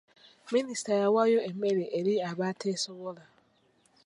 [0.53, 3.23] Minisita yawaayo emmere eri abateesobola.